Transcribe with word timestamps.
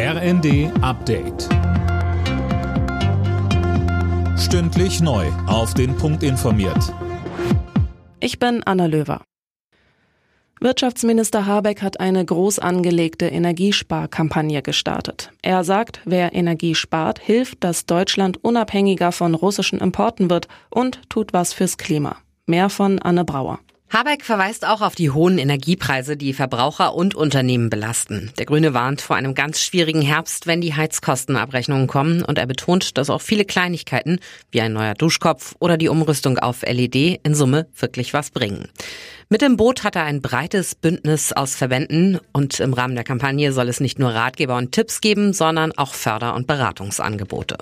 RND 0.00 0.70
Update. 0.80 1.48
Stündlich 4.38 5.00
neu. 5.00 5.26
Auf 5.48 5.74
den 5.74 5.96
Punkt 5.96 6.22
informiert. 6.22 6.94
Ich 8.20 8.38
bin 8.38 8.62
Anna 8.64 8.86
Löwer. 8.86 9.22
Wirtschaftsminister 10.60 11.46
Habeck 11.46 11.82
hat 11.82 11.98
eine 11.98 12.24
groß 12.24 12.60
angelegte 12.60 13.26
Energiesparkampagne 13.26 14.62
gestartet. 14.62 15.32
Er 15.42 15.64
sagt, 15.64 16.00
wer 16.04 16.32
Energie 16.32 16.76
spart, 16.76 17.18
hilft, 17.18 17.64
dass 17.64 17.84
Deutschland 17.84 18.44
unabhängiger 18.44 19.10
von 19.10 19.34
russischen 19.34 19.80
Importen 19.80 20.30
wird 20.30 20.46
und 20.70 21.00
tut 21.08 21.32
was 21.32 21.52
fürs 21.52 21.76
Klima. 21.76 22.18
Mehr 22.46 22.70
von 22.70 23.00
Anne 23.00 23.24
Brauer. 23.24 23.58
Habeck 23.90 24.22
verweist 24.22 24.66
auch 24.66 24.82
auf 24.82 24.94
die 24.94 25.10
hohen 25.10 25.38
Energiepreise, 25.38 26.18
die 26.18 26.34
Verbraucher 26.34 26.94
und 26.94 27.14
Unternehmen 27.14 27.70
belasten. 27.70 28.30
Der 28.38 28.44
Grüne 28.44 28.74
warnt 28.74 29.00
vor 29.00 29.16
einem 29.16 29.34
ganz 29.34 29.62
schwierigen 29.62 30.02
Herbst, 30.02 30.46
wenn 30.46 30.60
die 30.60 30.74
Heizkostenabrechnungen 30.74 31.86
kommen 31.86 32.22
und 32.22 32.36
er 32.36 32.46
betont, 32.46 32.98
dass 32.98 33.08
auch 33.08 33.22
viele 33.22 33.46
Kleinigkeiten 33.46 34.20
wie 34.50 34.60
ein 34.60 34.74
neuer 34.74 34.92
Duschkopf 34.92 35.54
oder 35.58 35.78
die 35.78 35.88
Umrüstung 35.88 36.38
auf 36.38 36.62
LED 36.62 37.20
in 37.22 37.34
Summe 37.34 37.66
wirklich 37.78 38.12
was 38.12 38.30
bringen. 38.30 38.68
Mit 39.30 39.40
dem 39.40 39.56
Boot 39.56 39.84
hat 39.84 39.96
er 39.96 40.04
ein 40.04 40.20
breites 40.20 40.74
Bündnis 40.74 41.32
aus 41.32 41.54
Verbänden 41.54 42.20
und 42.34 42.60
im 42.60 42.74
Rahmen 42.74 42.94
der 42.94 43.04
Kampagne 43.04 43.54
soll 43.54 43.68
es 43.70 43.80
nicht 43.80 43.98
nur 43.98 44.10
Ratgeber 44.10 44.56
und 44.56 44.72
Tipps 44.72 45.00
geben, 45.00 45.32
sondern 45.32 45.72
auch 45.76 45.94
Förder- 45.94 46.34
und 46.34 46.46
Beratungsangebote. 46.46 47.56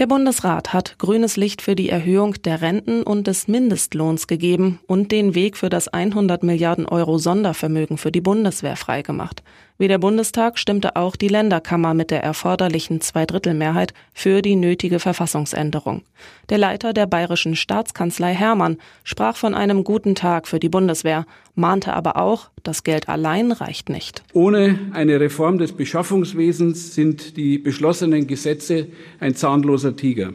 Der 0.00 0.06
Bundesrat 0.06 0.72
hat 0.72 0.96
grünes 0.96 1.36
Licht 1.36 1.60
für 1.60 1.76
die 1.76 1.90
Erhöhung 1.90 2.32
der 2.42 2.62
Renten 2.62 3.02
und 3.02 3.26
des 3.26 3.48
Mindestlohns 3.48 4.26
gegeben 4.26 4.80
und 4.86 5.12
den 5.12 5.34
Weg 5.34 5.58
für 5.58 5.68
das 5.68 5.88
100 5.88 6.42
Milliarden 6.42 6.86
Euro 6.86 7.18
Sondervermögen 7.18 7.98
für 7.98 8.10
die 8.10 8.22
Bundeswehr 8.22 8.76
freigemacht. 8.76 9.42
Wie 9.80 9.88
der 9.88 9.96
Bundestag 9.96 10.58
stimmte 10.58 10.94
auch 10.96 11.16
die 11.16 11.28
Länderkammer 11.28 11.94
mit 11.94 12.10
der 12.10 12.22
erforderlichen 12.22 13.00
Zweidrittelmehrheit 13.00 13.94
für 14.12 14.42
die 14.42 14.54
nötige 14.54 14.98
Verfassungsänderung. 14.98 16.02
Der 16.50 16.58
Leiter 16.58 16.92
der 16.92 17.06
bayerischen 17.06 17.56
Staatskanzlei 17.56 18.34
Hermann 18.34 18.76
sprach 19.04 19.36
von 19.36 19.54
einem 19.54 19.82
guten 19.82 20.14
Tag 20.14 20.48
für 20.48 20.60
die 20.60 20.68
Bundeswehr, 20.68 21.24
mahnte 21.54 21.94
aber 21.94 22.18
auch, 22.18 22.50
das 22.62 22.84
Geld 22.84 23.08
allein 23.08 23.52
reicht 23.52 23.88
nicht. 23.88 24.22
Ohne 24.34 24.78
eine 24.92 25.18
Reform 25.18 25.56
des 25.56 25.72
Beschaffungswesens 25.72 26.94
sind 26.94 27.38
die 27.38 27.56
beschlossenen 27.56 28.26
Gesetze 28.26 28.88
ein 29.18 29.34
zahnloser 29.34 29.96
Tiger. 29.96 30.34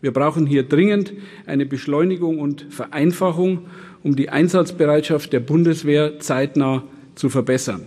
Wir 0.00 0.14
brauchen 0.14 0.46
hier 0.46 0.62
dringend 0.62 1.12
eine 1.44 1.66
Beschleunigung 1.66 2.38
und 2.38 2.64
Vereinfachung, 2.70 3.66
um 4.02 4.16
die 4.16 4.30
Einsatzbereitschaft 4.30 5.30
der 5.34 5.40
Bundeswehr 5.40 6.20
zeitnah 6.20 6.84
zu 7.16 7.28
verbessern. 7.28 7.82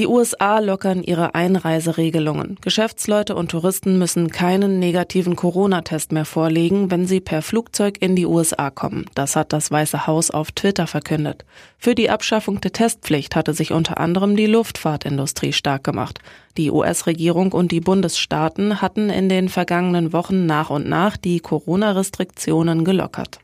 Die 0.00 0.06
USA 0.06 0.60
lockern 0.60 1.02
ihre 1.02 1.34
Einreiseregelungen. 1.34 2.56
Geschäftsleute 2.62 3.34
und 3.34 3.50
Touristen 3.50 3.98
müssen 3.98 4.30
keinen 4.30 4.78
negativen 4.78 5.36
Corona-Test 5.36 6.12
mehr 6.12 6.24
vorlegen, 6.24 6.90
wenn 6.90 7.06
sie 7.06 7.20
per 7.20 7.42
Flugzeug 7.42 7.98
in 8.00 8.16
die 8.16 8.24
USA 8.24 8.70
kommen. 8.70 9.04
Das 9.14 9.36
hat 9.36 9.52
das 9.52 9.70
Weiße 9.70 10.06
Haus 10.06 10.30
auf 10.30 10.52
Twitter 10.52 10.86
verkündet. 10.86 11.44
Für 11.76 11.94
die 11.94 12.08
Abschaffung 12.08 12.62
der 12.62 12.72
Testpflicht 12.72 13.36
hatte 13.36 13.52
sich 13.52 13.72
unter 13.72 13.98
anderem 13.98 14.36
die 14.36 14.46
Luftfahrtindustrie 14.46 15.52
stark 15.52 15.84
gemacht. 15.84 16.20
Die 16.56 16.70
US-Regierung 16.70 17.52
und 17.52 17.70
die 17.70 17.80
Bundesstaaten 17.80 18.80
hatten 18.80 19.10
in 19.10 19.28
den 19.28 19.50
vergangenen 19.50 20.14
Wochen 20.14 20.46
nach 20.46 20.70
und 20.70 20.88
nach 20.88 21.18
die 21.18 21.40
Corona-Restriktionen 21.40 22.86
gelockert. 22.86 23.40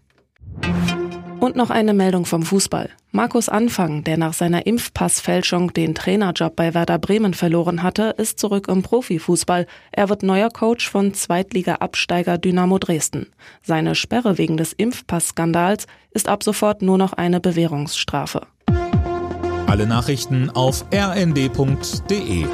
Und 1.41 1.55
noch 1.55 1.71
eine 1.71 1.93
Meldung 1.93 2.25
vom 2.25 2.43
Fußball. 2.43 2.91
Markus 3.13 3.49
Anfang, 3.49 4.05
der 4.05 4.17
nach 4.17 4.33
seiner 4.33 4.67
Impfpassfälschung 4.67 5.73
den 5.73 5.95
Trainerjob 5.95 6.57
bei 6.57 6.75
Werder 6.75 6.99
Bremen 6.99 7.35
verloren 7.35 7.83
hatte, 7.83 8.15
ist 8.17 8.39
zurück 8.39 8.69
im 8.69 8.83
Profifußball. 8.83 9.67
Er 9.93 10.09
wird 10.09 10.23
neuer 10.23 10.51
Coach 10.51 10.91
von 10.91 11.15
Zweitliga-Absteiger 11.15 12.39
Dynamo 12.39 12.79
Dresden. 12.79 13.27
Seine 13.63 13.95
Sperre 13.95 14.39
wegen 14.39 14.57
des 14.57 14.73
Impfpassskandals 14.73 15.87
ist 16.11 16.29
ab 16.29 16.43
sofort 16.43 16.83
nur 16.83 16.99
noch 16.99 17.13
eine 17.13 17.41
Bewährungsstrafe. 17.41 18.47
Alle 19.67 19.87
Nachrichten 19.87 20.51
auf 20.51 20.85
rnd.de 20.93 22.47